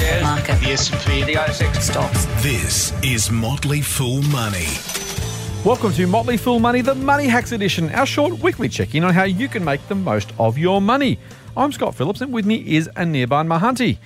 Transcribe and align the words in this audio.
shares, 0.00 0.22
Market. 0.22 0.60
the 0.60 0.72
S&P, 0.72 1.24
the 1.24 1.34
ASX. 1.34 1.80
Stocks. 1.80 2.24
This 2.42 2.92
is 3.02 3.30
Motley 3.30 3.82
Fool 3.82 4.22
Money. 4.22 4.68
Welcome 5.64 5.92
to 5.92 6.06
Motley 6.06 6.38
Fool 6.38 6.58
Money, 6.58 6.80
the 6.80 6.94
Money 6.94 7.26
Hacks 7.26 7.52
Edition, 7.52 7.90
our 7.90 8.06
short 8.06 8.38
weekly 8.38 8.68
check 8.68 8.94
in 8.94 9.04
on 9.04 9.12
how 9.12 9.24
you 9.24 9.46
can 9.46 9.62
make 9.62 9.86
the 9.88 9.94
most 9.94 10.32
of 10.38 10.56
your 10.56 10.80
money. 10.80 11.18
I'm 11.54 11.70
Scott 11.72 11.94
Phillips, 11.94 12.22
and 12.22 12.32
with 12.32 12.46
me 12.46 12.56
is 12.76 12.88
Anirban 12.96 13.46
Mahanti. 13.46 13.98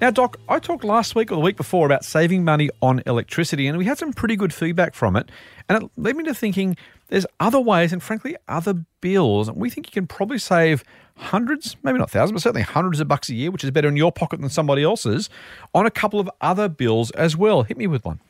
Now, 0.00 0.10
Doc, 0.10 0.38
I 0.48 0.58
talked 0.58 0.84
last 0.84 1.14
week 1.14 1.30
or 1.30 1.34
the 1.34 1.42
week 1.42 1.56
before 1.56 1.86
about 1.86 2.04
saving 2.04 2.44
money 2.44 2.70
on 2.80 3.02
electricity, 3.06 3.66
and 3.66 3.76
we 3.76 3.84
had 3.84 3.98
some 3.98 4.12
pretty 4.12 4.36
good 4.36 4.54
feedback 4.54 4.94
from 4.94 5.16
it. 5.16 5.30
And 5.68 5.82
it 5.82 5.90
led 5.96 6.16
me 6.16 6.24
to 6.24 6.34
thinking 6.34 6.76
there's 7.08 7.26
other 7.38 7.60
ways, 7.60 7.92
and 7.92 8.02
frankly, 8.02 8.36
other 8.48 8.84
bills. 9.02 9.48
And 9.48 9.58
we 9.58 9.68
think 9.68 9.86
you 9.86 9.92
can 9.92 10.06
probably 10.06 10.38
save 10.38 10.82
hundreds, 11.16 11.76
maybe 11.82 11.98
not 11.98 12.10
thousands, 12.10 12.32
but 12.32 12.42
certainly 12.42 12.62
hundreds 12.62 13.00
of 13.00 13.08
bucks 13.08 13.28
a 13.28 13.34
year, 13.34 13.50
which 13.50 13.64
is 13.64 13.70
better 13.70 13.88
in 13.88 13.96
your 13.96 14.10
pocket 14.10 14.40
than 14.40 14.48
somebody 14.48 14.82
else's, 14.82 15.28
on 15.74 15.86
a 15.86 15.90
couple 15.90 16.18
of 16.18 16.30
other 16.40 16.68
bills 16.68 17.10
as 17.12 17.36
well. 17.36 17.62
Hit 17.62 17.76
me 17.76 17.86
with 17.86 18.04
one. 18.04 18.20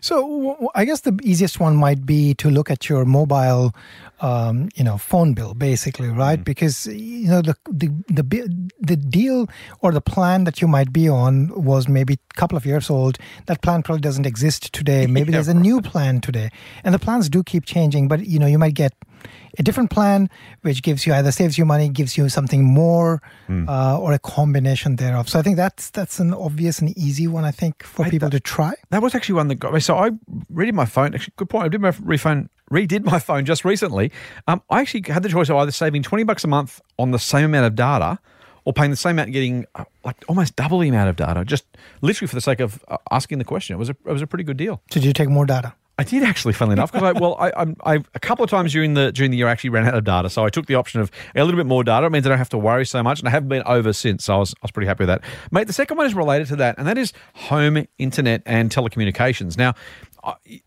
So 0.00 0.70
I 0.74 0.84
guess 0.84 1.02
the 1.02 1.18
easiest 1.22 1.60
one 1.60 1.76
might 1.76 2.06
be 2.06 2.34
to 2.34 2.50
look 2.50 2.70
at 2.70 2.88
your 2.88 3.04
mobile, 3.04 3.74
um, 4.20 4.68
you 4.74 4.84
know, 4.84 4.96
phone 4.96 5.34
bill, 5.34 5.54
basically, 5.54 6.08
right? 6.08 6.42
Because 6.42 6.86
you 6.86 7.28
know 7.28 7.42
the 7.42 7.56
the 7.68 7.88
the 8.08 8.70
the 8.80 8.96
deal 8.96 9.48
or 9.80 9.92
the 9.92 10.00
plan 10.00 10.44
that 10.44 10.60
you 10.60 10.68
might 10.68 10.92
be 10.92 11.08
on 11.08 11.48
was 11.62 11.88
maybe 11.88 12.14
a 12.14 12.34
couple 12.34 12.56
of 12.56 12.64
years 12.64 12.88
old. 12.90 13.18
That 13.46 13.60
plan 13.62 13.82
probably 13.82 14.00
doesn't 14.00 14.26
exist 14.26 14.72
today. 14.72 15.06
Maybe 15.10 15.30
Yeah, 15.30 15.38
there's 15.38 15.48
a 15.48 15.54
new 15.54 15.82
plan 15.82 16.20
today, 16.20 16.50
and 16.84 16.94
the 16.94 16.98
plans 16.98 17.28
do 17.28 17.42
keep 17.42 17.64
changing. 17.64 18.08
But 18.08 18.26
you 18.26 18.38
know, 18.38 18.46
you 18.46 18.58
might 18.58 18.74
get 18.74 18.94
a 19.58 19.62
different 19.62 19.90
plan 19.90 20.28
which 20.62 20.82
gives 20.82 21.06
you 21.06 21.12
either 21.14 21.32
saves 21.32 21.56
you 21.58 21.64
money, 21.64 21.88
gives 21.88 22.16
you 22.16 22.28
something 22.28 22.64
more, 22.64 23.20
uh, 23.48 23.98
or 23.98 24.12
a 24.12 24.18
combination 24.18 24.96
thereof. 24.96 25.28
So 25.28 25.38
I 25.38 25.42
think 25.42 25.56
that's 25.56 25.90
that's 25.90 26.20
an 26.20 26.32
obvious 26.34 26.78
and 26.80 26.96
easy 26.96 27.26
one. 27.26 27.44
I 27.44 27.50
think 27.50 27.82
for 27.82 28.02
Mate, 28.04 28.10
people 28.12 28.28
that- 28.30 28.36
to 28.36 28.40
try. 28.40 28.74
That 28.90 29.02
was 29.02 29.14
actually 29.14 29.34
one 29.36 29.48
that 29.48 29.56
got 29.56 29.72
me. 29.72 29.80
So 29.80 29.96
I 29.96 30.10
redid 30.52 30.72
my 30.74 30.86
phone. 30.86 31.14
Actually, 31.14 31.34
good 31.36 31.48
point. 31.50 31.64
I 31.64 31.68
did 31.68 31.80
my 31.80 31.92
refund, 32.02 32.48
redid 32.70 33.04
my 33.04 33.18
phone 33.18 33.44
just 33.44 33.64
recently. 33.64 34.12
Um, 34.46 34.62
I 34.70 34.80
actually 34.80 35.04
had 35.12 35.22
the 35.22 35.28
choice 35.28 35.48
of 35.50 35.56
either 35.56 35.72
saving 35.72 36.02
twenty 36.02 36.24
bucks 36.24 36.44
a 36.44 36.48
month 36.48 36.80
on 36.98 37.10
the 37.10 37.18
same 37.18 37.44
amount 37.46 37.66
of 37.66 37.74
data, 37.74 38.18
or 38.64 38.72
paying 38.72 38.90
the 38.90 38.96
same 38.96 39.12
amount 39.12 39.26
and 39.28 39.32
getting 39.34 39.66
uh, 39.74 39.84
like 40.04 40.16
almost 40.28 40.54
double 40.56 40.78
the 40.80 40.88
amount 40.88 41.08
of 41.10 41.16
data, 41.16 41.44
just 41.44 41.64
literally 42.02 42.28
for 42.28 42.34
the 42.36 42.40
sake 42.40 42.60
of 42.60 42.84
uh, 42.88 42.96
asking 43.10 43.38
the 43.38 43.44
question. 43.44 43.74
It 43.74 43.78
was 43.78 43.88
a 43.90 43.96
it 44.06 44.12
was 44.12 44.22
a 44.22 44.26
pretty 44.26 44.44
good 44.44 44.56
deal. 44.56 44.80
Did 44.90 45.04
you 45.04 45.12
take 45.12 45.28
more 45.28 45.46
data? 45.46 45.74
I 46.00 46.04
did 46.04 46.22
actually, 46.22 46.54
funnily 46.54 46.72
enough, 46.74 46.92
because 46.92 47.14
I 47.14 47.20
well, 47.20 47.36
I, 47.38 47.50
I'm- 47.50 47.76
I 47.84 47.94
a 48.14 48.20
couple 48.20 48.42
of 48.42 48.50
times 48.50 48.72
during 48.72 48.94
the 48.94 49.12
during 49.12 49.30
the 49.30 49.36
year 49.36 49.48
I 49.48 49.50
actually 49.52 49.70
ran 49.70 49.86
out 49.86 49.94
of 49.94 50.04
data, 50.04 50.30
so 50.30 50.44
I 50.46 50.48
took 50.48 50.64
the 50.66 50.74
option 50.76 51.00
of 51.02 51.10
a 51.36 51.44
little 51.44 51.58
bit 51.58 51.66
more 51.66 51.84
data. 51.84 52.06
It 52.06 52.10
means 52.12 52.24
I 52.26 52.30
don't 52.30 52.38
have 52.38 52.48
to 52.50 52.58
worry 52.58 52.86
so 52.86 53.02
much, 53.02 53.18
and 53.18 53.28
I 53.28 53.30
haven't 53.30 53.50
been 53.50 53.62
over 53.66 53.92
since. 53.92 54.24
So 54.24 54.34
I 54.34 54.38
was 54.38 54.54
I 54.54 54.58
was 54.62 54.70
pretty 54.70 54.86
happy 54.86 55.02
with 55.04 55.08
that, 55.08 55.22
mate. 55.50 55.66
The 55.66 55.72
second 55.74 55.98
one 55.98 56.06
is 56.06 56.14
related 56.14 56.46
to 56.48 56.56
that, 56.56 56.76
and 56.78 56.86
that 56.88 56.96
is 56.96 57.12
home 57.34 57.86
internet 57.98 58.42
and 58.46 58.70
telecommunications. 58.70 59.58
Now, 59.58 59.74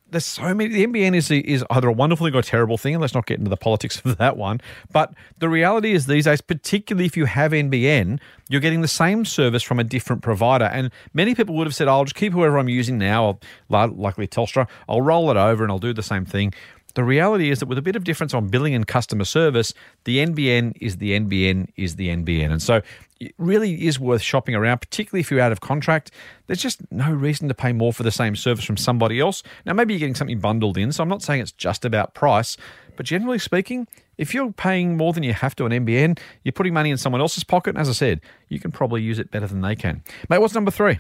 There's 0.10 0.26
so 0.26 0.54
many. 0.54 0.74
The 0.74 0.88
NBN 0.88 1.16
is 1.16 1.30
is 1.32 1.64
either 1.70 1.88
a 1.88 1.94
wonderful 1.94 2.26
thing 2.26 2.36
or 2.36 2.40
a 2.40 2.44
terrible 2.44 2.78
thing, 2.78 2.96
and 2.96 3.02
let's 3.02 3.14
not 3.14 3.26
get 3.26 3.38
into 3.38 3.50
the 3.50 3.58
politics 3.58 4.02
of 4.04 4.18
that 4.20 4.38
one. 4.38 4.62
But 4.92 5.14
the 5.40 5.50
reality 5.50 5.94
is 5.94 6.06
these 6.06 6.26
days, 6.26 6.42
particularly 6.42 7.06
if 7.06 7.18
you 7.18 7.26
have 7.26 7.52
NBN, 7.52 8.20
you're 8.50 8.62
getting 8.62 8.82
the 8.82 8.88
same 8.88 9.26
service 9.26 9.64
from 9.64 9.80
a 9.80 9.84
different 9.84 10.22
provider. 10.22 10.66
And 10.66 10.92
many 11.14 11.36
people 11.36 11.56
would 11.56 11.68
have 11.68 11.76
said, 11.76 11.88
oh, 11.88 11.94
"I'll 11.94 12.04
just 12.06 12.16
keep 12.16 12.34
whoever 12.34 12.58
I'm 12.58 12.70
using 12.70 12.98
now, 12.98 13.40
likely 13.70 14.28
Telstra. 14.28 14.68
I'll 14.88 15.02
roll 15.02 15.30
it 15.32 15.38
over 15.38 15.64
and 15.64 15.72
I'll 15.72 15.80
do 15.80 15.94
the 15.94 16.04
same 16.04 16.26
thing." 16.26 16.54
The 16.96 17.04
reality 17.04 17.50
is 17.50 17.60
that 17.60 17.68
with 17.68 17.78
a 17.78 17.82
bit 17.82 17.96
of 17.96 18.04
difference 18.04 18.34
on 18.34 18.48
billing 18.48 18.76
and 18.76 18.86
customer 18.88 19.26
service, 19.26 19.74
the 20.04 20.18
NBN 20.18 20.78
is 20.80 20.98
the 20.98 21.20
NBN 21.20 21.70
is 21.76 21.96
the 21.96 22.10
NBN. 22.10 22.52
And 22.52 22.62
so 22.62 22.82
it 23.20 23.34
really 23.38 23.86
is 23.86 24.00
worth 24.00 24.22
shopping 24.22 24.54
around, 24.56 24.80
particularly 24.80 25.22
if 25.22 25.32
you're 25.32 25.40
out 25.40 25.52
of 25.52 25.62
contract. 25.62 26.12
There's 26.48 26.62
just 26.62 26.80
no 26.92 27.12
reason 27.12 27.48
to 27.48 27.54
pay 27.54 27.72
more 27.72 27.94
for 27.94 28.04
the 28.04 28.12
same 28.12 28.36
service 28.36 28.66
from 28.66 28.78
somebody 28.78 29.20
else. 29.20 29.44
Now, 29.66 29.74
maybe 29.74 29.94
you're 29.94 30.00
getting 30.00 30.16
something 30.16 30.40
bundled 30.40 30.78
in, 30.78 30.92
so 30.92 31.04
I'm 31.04 31.10
not 31.10 31.24
saying 31.24 31.42
it's 31.42 31.52
just 31.52 31.86
about 31.86 32.14
price, 32.14 32.58
but 32.96 33.06
generally 33.06 33.40
speaking, 33.40 33.88
if 34.18 34.34
you're 34.34 34.52
paying 34.52 34.96
more 34.96 35.14
than 35.14 35.24
you 35.24 35.34
have 35.34 35.56
to 35.56 35.66
on 35.66 35.72
NBN, 35.72 36.20
you're 36.44 36.52
putting 36.52 36.74
money 36.74 36.92
in 36.92 36.98
someone 36.98 37.22
else's 37.22 37.44
pocket. 37.44 37.72
And 37.72 37.80
as 37.80 37.90
I 37.90 37.94
said, 37.94 38.22
you 38.50 38.60
can 38.60 38.72
probably 38.72 39.02
use 39.02 39.18
it 39.18 39.32
better 39.32 39.48
than 39.48 39.62
they 39.62 39.76
can. 39.76 40.04
Mate, 40.30 40.38
what's 40.40 40.54
number 40.54 40.70
three? 40.72 41.00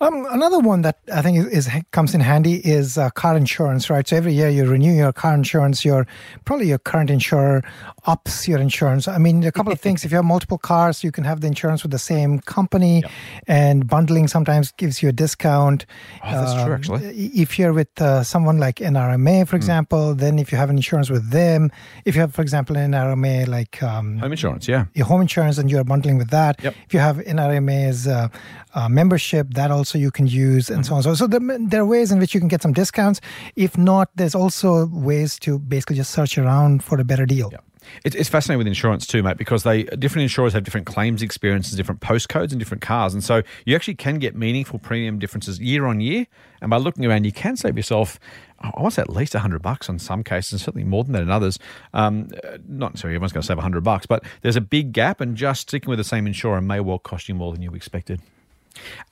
Um, 0.00 0.26
another 0.30 0.60
one 0.60 0.82
that 0.82 0.98
I 1.12 1.22
think 1.22 1.38
is, 1.38 1.46
is 1.66 1.70
comes 1.90 2.14
in 2.14 2.20
handy 2.20 2.56
is 2.56 2.98
uh, 2.98 3.10
car 3.10 3.36
insurance, 3.36 3.90
right? 3.90 4.06
So 4.06 4.16
every 4.16 4.34
year 4.34 4.48
you 4.48 4.66
renew 4.66 4.92
your 4.92 5.12
car 5.12 5.34
insurance. 5.34 5.84
Your 5.84 6.06
probably 6.44 6.68
your 6.68 6.78
current 6.78 7.10
insurer 7.10 7.62
ups 8.06 8.46
your 8.46 8.58
insurance. 8.58 9.08
I 9.08 9.18
mean, 9.18 9.42
a 9.42 9.50
couple 9.52 9.72
of 9.72 9.80
things. 9.80 10.04
If 10.04 10.10
you 10.10 10.16
have 10.16 10.24
multiple 10.24 10.58
cars, 10.58 11.02
you 11.02 11.10
can 11.10 11.24
have 11.24 11.40
the 11.40 11.46
insurance 11.46 11.82
with 11.82 11.92
the 11.92 11.98
same 11.98 12.40
company, 12.40 13.02
and 13.48 13.88
bundling 13.88 14.28
sometimes 14.28 14.70
gives 14.72 15.02
you 15.02 15.08
a 15.08 15.12
discount. 15.12 15.86
Oh, 16.22 16.30
that's 16.30 16.52
true, 16.52 16.62
Um, 16.64 16.72
actually. 16.72 17.08
If 17.16 17.58
you're 17.58 17.72
with 17.72 18.00
uh, 18.00 18.22
someone 18.22 18.58
like 18.58 18.76
NRMA, 18.76 19.48
for 19.48 19.56
example, 19.56 20.14
then 20.14 20.38
if 20.38 20.52
you 20.52 20.58
have 20.58 20.68
an 20.68 20.76
insurance 20.76 21.08
with 21.08 21.23
them, 21.30 21.70
if 22.04 22.14
you 22.14 22.20
have, 22.20 22.34
for 22.34 22.42
example, 22.42 22.76
an 22.76 22.92
NRMA 22.92 23.48
like 23.48 23.82
um, 23.82 24.18
Home 24.18 24.32
insurance, 24.32 24.68
yeah. 24.68 24.86
your 24.94 25.06
home 25.06 25.20
insurance 25.20 25.58
and 25.58 25.70
you're 25.70 25.84
bundling 25.84 26.18
with 26.18 26.30
that. 26.30 26.62
Yep. 26.62 26.74
If 26.86 26.94
you 26.94 27.00
have 27.00 27.16
NRMA's 27.16 28.06
uh, 28.06 28.28
uh, 28.74 28.88
membership, 28.88 29.54
that 29.54 29.70
also 29.70 29.98
you 29.98 30.10
can 30.10 30.26
use 30.26 30.70
and 30.70 30.84
so 30.84 30.94
on. 30.94 31.02
So, 31.02 31.14
so 31.14 31.26
there, 31.26 31.40
there 31.58 31.82
are 31.82 31.86
ways 31.86 32.12
in 32.12 32.18
which 32.18 32.34
you 32.34 32.40
can 32.40 32.48
get 32.48 32.62
some 32.62 32.72
discounts. 32.72 33.20
If 33.56 33.76
not, 33.76 34.10
there's 34.14 34.34
also 34.34 34.86
ways 34.86 35.38
to 35.40 35.58
basically 35.58 35.96
just 35.96 36.12
search 36.12 36.38
around 36.38 36.82
for 36.82 37.00
a 37.00 37.04
better 37.04 37.26
deal. 37.26 37.50
Yeah. 37.52 37.58
It's, 38.04 38.16
it's 38.16 38.28
fascinating 38.28 38.58
with 38.58 38.66
insurance 38.66 39.06
too, 39.06 39.22
mate, 39.22 39.36
because 39.36 39.62
they 39.62 39.84
different 39.84 40.22
insurers 40.22 40.52
have 40.52 40.64
different 40.64 40.86
claims 40.86 41.22
experiences, 41.22 41.76
different 41.76 42.00
postcodes, 42.00 42.50
and 42.50 42.58
different 42.58 42.82
cars, 42.82 43.14
and 43.14 43.22
so 43.22 43.42
you 43.64 43.74
actually 43.76 43.94
can 43.94 44.18
get 44.18 44.34
meaningful 44.34 44.78
premium 44.78 45.18
differences 45.18 45.60
year 45.60 45.86
on 45.86 46.00
year. 46.00 46.26
And 46.60 46.70
by 46.70 46.78
looking 46.78 47.04
around, 47.04 47.24
you 47.24 47.32
can 47.32 47.56
save 47.56 47.76
yourself, 47.76 48.18
I 48.58 48.70
want 48.80 48.94
to 48.94 48.96
say 48.96 49.02
at 49.02 49.10
least 49.10 49.34
hundred 49.34 49.60
bucks 49.60 49.88
on 49.90 49.98
some 49.98 50.24
cases, 50.24 50.62
certainly 50.62 50.84
more 50.84 51.04
than 51.04 51.12
that 51.12 51.22
in 51.22 51.30
others. 51.30 51.58
Um, 51.92 52.30
uh, 52.42 52.58
not 52.66 52.92
necessarily 52.92 53.16
everyone's 53.16 53.32
going 53.32 53.42
to 53.42 53.46
save 53.46 53.58
hundred 53.58 53.84
bucks, 53.84 54.06
but 54.06 54.24
there's 54.42 54.56
a 54.56 54.62
big 54.62 54.92
gap, 54.92 55.20
and 55.20 55.36
just 55.36 55.62
sticking 55.62 55.90
with 55.90 55.98
the 55.98 56.04
same 56.04 56.26
insurer 56.26 56.60
may 56.60 56.80
well 56.80 56.98
cost 56.98 57.28
you 57.28 57.34
more 57.34 57.52
than 57.52 57.62
you 57.62 57.72
expected. 57.72 58.20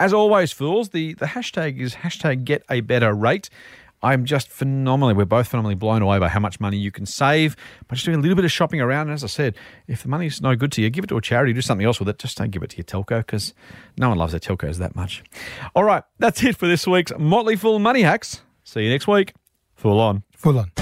As 0.01 0.13
always, 0.13 0.51
fools, 0.51 0.89
the, 0.89 1.15
the 1.15 1.27
hashtag 1.27 1.79
is 1.79 1.97
hashtag 1.97 2.45
get 2.45 2.65
a 2.71 2.81
better 2.81 3.15
rate. 3.15 3.49
I'm 4.03 4.25
just 4.25 4.49
phenomenally, 4.49 5.15
we're 5.15 5.25
both 5.25 5.49
phenomenally 5.49 5.77
blown 5.77 6.03
away 6.03 6.19
by 6.19 6.29
how 6.29 6.41
much 6.41 6.59
money 6.59 6.77
you 6.77 6.91
can 6.91 7.07
save 7.07 7.57
by 7.89 7.95
just 7.95 8.05
doing 8.05 8.19
a 8.19 8.21
little 8.21 8.35
bit 8.35 8.45
of 8.45 8.51
shopping 8.51 8.81
around. 8.81 9.09
And 9.09 9.15
as 9.15 9.23
I 9.23 9.29
said, 9.29 9.57
if 9.87 10.03
the 10.03 10.09
money's 10.09 10.43
no 10.43 10.57
good 10.57 10.73
to 10.73 10.83
you, 10.83 10.91
give 10.91 11.05
it 11.05 11.09
to 11.09 11.17
a 11.17 11.21
charity, 11.21 11.53
do 11.53 11.61
something 11.61 11.87
else 11.87 12.01
with 12.01 12.09
it. 12.09 12.19
Just 12.19 12.37
don't 12.37 12.51
give 12.51 12.63
it 12.63 12.71
to 12.71 12.77
your 12.79 12.85
telco 12.85 13.19
because 13.19 13.55
no 13.97 14.09
one 14.09 14.19
loves 14.19 14.33
their 14.33 14.41
telcos 14.41 14.79
that 14.79 14.97
much. 14.97 15.23
All 15.75 15.85
right, 15.85 16.03
that's 16.19 16.43
it 16.43 16.57
for 16.57 16.67
this 16.67 16.87
week's 16.87 17.13
Motley 17.19 17.57
Fool 17.57 17.79
Money 17.79 18.03
Hacks. 18.03 18.43
See 18.65 18.83
you 18.83 18.91
next 18.91 19.07
week. 19.07 19.35
Fool 19.75 20.01
on. 20.01 20.25
Fool 20.33 20.59
on. 20.59 20.82